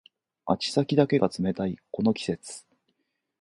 [0.47, 2.65] 足先だけが冷たいこの季節